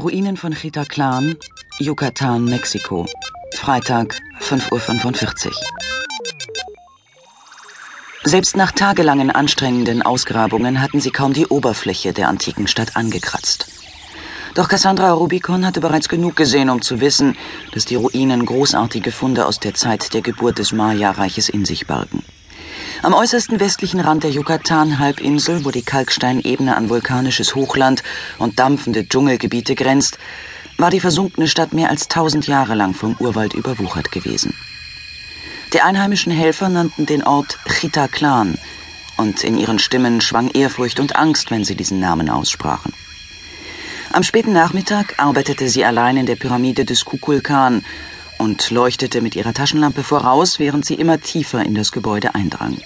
[0.00, 1.36] Ruinen von Chitaclan,
[1.80, 3.04] Yucatan, Mexiko.
[3.56, 5.52] Freitag, 5.45 Uhr.
[8.22, 13.66] Selbst nach tagelangen anstrengenden Ausgrabungen hatten sie kaum die Oberfläche der antiken Stadt angekratzt.
[14.54, 17.36] Doch Cassandra Rubicon hatte bereits genug gesehen, um zu wissen,
[17.72, 22.22] dass die Ruinen großartige Funde aus der Zeit der Geburt des Maya-Reiches in sich bargen.
[23.00, 28.02] Am äußersten westlichen Rand der Yucatan-Halbinsel, wo die Kalksteinebene an vulkanisches Hochland
[28.38, 30.18] und dampfende Dschungelgebiete grenzt,
[30.78, 34.52] war die versunkene Stadt mehr als tausend Jahre lang vom Urwald überwuchert gewesen.
[35.72, 38.58] Die einheimischen Helfer nannten den Ort Chitaclan
[39.16, 42.92] und in ihren Stimmen schwang Ehrfurcht und Angst, wenn sie diesen Namen aussprachen.
[44.10, 47.84] Am späten Nachmittag arbeitete sie allein in der Pyramide des Kukulkan
[48.38, 52.78] und leuchtete mit ihrer Taschenlampe voraus, während sie immer tiefer in das Gebäude eindrang.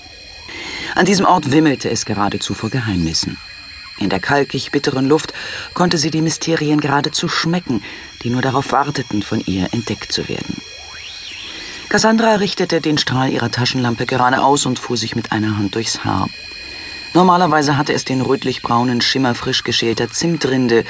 [0.95, 3.39] An diesem Ort wimmelte es geradezu vor Geheimnissen.
[3.99, 5.33] In der kalkig bitteren Luft
[5.75, 7.83] konnte sie die Mysterien geradezu schmecken,
[8.23, 10.57] die nur darauf warteten, von ihr entdeckt zu werden.
[11.89, 16.29] Cassandra richtete den Strahl ihrer Taschenlampe geradeaus und fuhr sich mit einer Hand durchs Haar.
[17.15, 20.85] Normalerweise hatte es den rötlich-braunen Schimmer frisch geschälter Zimtrinde,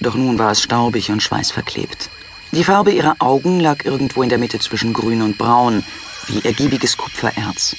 [0.00, 2.08] doch nun war es staubig und schweißverklebt.
[2.52, 5.84] Die Farbe ihrer Augen lag irgendwo in der Mitte zwischen grün und braun,
[6.28, 7.74] wie ergiebiges Kupfererz.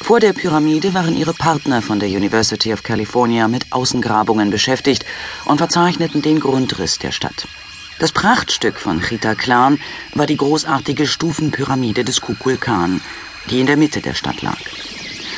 [0.00, 5.04] Vor der Pyramide waren ihre Partner von der University of California mit Außengrabungen beschäftigt
[5.44, 7.46] und verzeichneten den Grundriss der Stadt.
[8.00, 9.78] Das Prachtstück von Chita Klan
[10.14, 13.00] war die großartige Stufenpyramide des Kukulkan,
[13.50, 14.58] die in der Mitte der Stadt lag.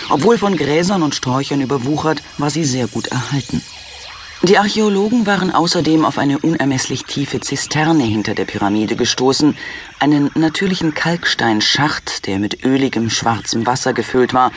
[0.08, 3.62] Obwohl von Gräsern und Sträuchern überwuchert, war sie sehr gut erhalten.
[4.44, 9.56] Die Archäologen waren außerdem auf eine unermesslich tiefe Zisterne hinter der Pyramide gestoßen,
[10.00, 14.50] einen natürlichen Kalksteinschacht, der mit öligem schwarzem Wasser gefüllt war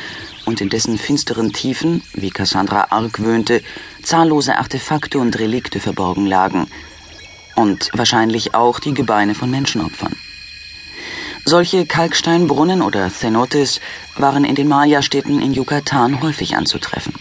[0.45, 3.61] und in dessen finsteren Tiefen, wie Cassandra argwöhnte,
[4.02, 6.66] zahllose Artefakte und Relikte verborgen lagen.
[7.56, 10.16] Und wahrscheinlich auch die Gebeine von Menschenopfern.
[11.45, 13.80] Solche Kalksteinbrunnen oder Cenotes
[14.17, 17.13] waren in den Maya-Städten in Yucatan häufig anzutreffen.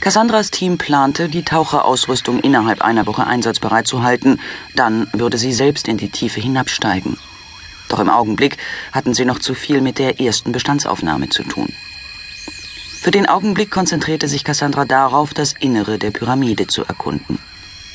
[0.00, 4.38] Cassandras Team plante, die Taucherausrüstung innerhalb einer Woche einsatzbereit zu halten,
[4.74, 7.18] dann würde sie selbst in die Tiefe hinabsteigen.
[7.88, 8.56] Doch im Augenblick
[8.92, 11.72] hatten sie noch zu viel mit der ersten Bestandsaufnahme zu tun.
[13.00, 17.38] Für den Augenblick konzentrierte sich Cassandra darauf, das Innere der Pyramide zu erkunden.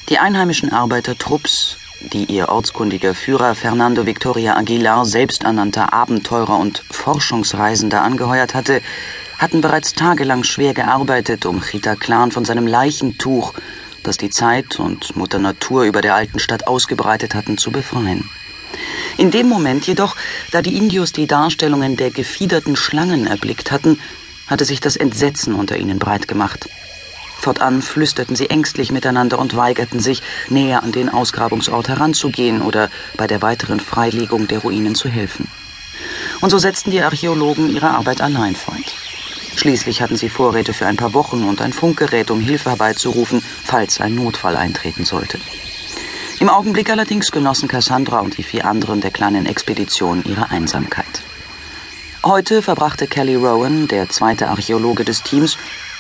[0.09, 1.78] Die einheimischen Arbeitertrupps,
[2.13, 8.81] die ihr ortskundiger Führer Fernando Victoria Aguilar, selbsternannter Abenteurer und Forschungsreisender, angeheuert hatte,
[9.41, 13.56] hatten bereits tagelang schwer gearbeitet, um Chita Clan von seinem Leichentuch,
[14.03, 18.29] das die Zeit und Mutter Natur über der alten Stadt ausgebreitet hatten, zu befreien.
[19.18, 20.16] In dem Moment jedoch,
[20.52, 24.00] da die Indios die Darstellungen der gefiederten Schlangen erblickt hatten,
[24.46, 26.69] hatte sich das Entsetzen unter ihnen breit gemacht.
[27.40, 33.25] Fortan flüsterten sie ängstlich miteinander und weigerten sich, näher an den Ausgrabungsort heranzugehen oder bei
[33.25, 35.47] der weiteren Freilegung der Ruinen zu helfen.
[36.41, 39.00] Und so setzten die Archäologen ihre Arbeit allein fort.
[39.56, 44.00] Schließlich hatten sie Vorräte für ein paar Wochen und ein Funkgerät, um Hilfe herbeizurufen, falls
[44.00, 45.39] ein Notfall eintreten sollte.
[46.39, 51.22] Im Augenblick allerdings genossen Cassandra und die vier anderen der kleinen Expedition ihre Einsamkeit.
[52.23, 55.57] Heute verbrachte Kelly Rowan, der zweite Archäologe des Teams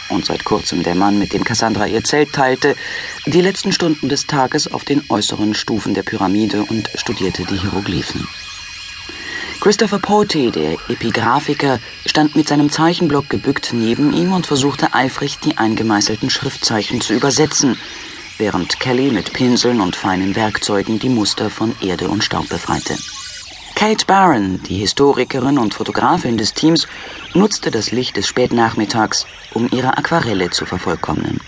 [0.09, 2.75] und seit kurzem der Mann, mit dem Cassandra ihr Zelt teilte,
[3.25, 8.27] die letzten Stunden des Tages auf den äußeren Stufen der Pyramide und studierte die Hieroglyphen.
[9.59, 15.57] Christopher Potey, der Epigraphiker, stand mit seinem Zeichenblock gebückt neben ihm und versuchte eifrig, die
[15.57, 17.77] eingemeißelten Schriftzeichen zu übersetzen,
[18.37, 22.97] während Kelly mit Pinseln und feinen Werkzeugen die Muster von Erde und Staub befreite.
[23.75, 26.87] Kate Barron, die Historikerin und Fotografin des Teams,
[27.33, 31.39] nutzte das Licht des Spätnachmittags, um ihre Aquarelle zu vervollkommnen.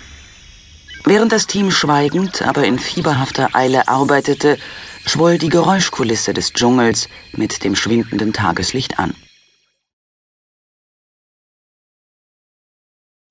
[1.06, 4.58] Während das Team schweigend, aber in fieberhafter Eile arbeitete,
[5.06, 9.14] schwoll die Geräuschkulisse des Dschungels mit dem schwindenden Tageslicht an.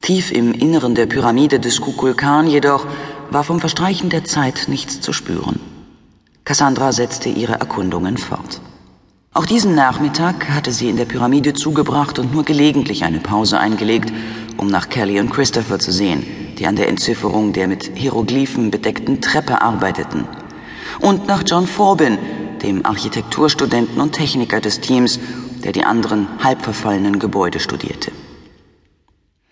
[0.02, 2.86] Tief im Inneren der Pyramide des Kukulkan jedoch
[3.30, 5.60] war vom Verstreichen der Zeit nichts zu spüren.
[6.44, 8.60] Cassandra setzte ihre Erkundungen fort.
[9.32, 14.12] Auch diesen Nachmittag hatte sie in der Pyramide zugebracht und nur gelegentlich eine Pause eingelegt,
[14.56, 16.26] um nach Kelly und Christopher zu sehen,
[16.58, 20.26] die an der Entzifferung der mit Hieroglyphen bedeckten Treppe arbeiteten
[21.00, 22.18] und nach John Forbin,
[22.62, 25.18] dem Architekturstudenten und Techniker des Teams,
[25.64, 28.12] der die anderen halbverfallenen Gebäude studierte.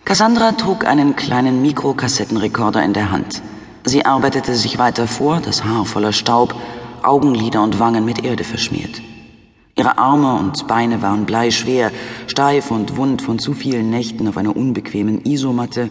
[0.05, 3.43] Cassandra trug einen kleinen Mikrokassettenrekorder in der Hand.
[3.85, 6.55] Sie arbeitete sich weiter vor, das Haar voller Staub,
[7.03, 9.01] Augenlider und Wangen mit Erde verschmiert.
[9.77, 11.91] Ihre Arme und Beine waren bleischwer,
[12.27, 15.91] steif und wund von zu vielen Nächten auf einer unbequemen Isomatte,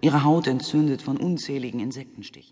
[0.00, 2.48] ihre Haut entzündet von unzähligen Insektenstichen.